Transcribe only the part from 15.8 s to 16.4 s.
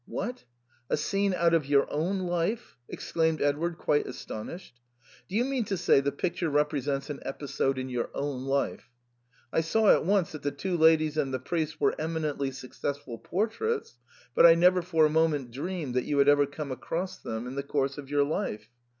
that you had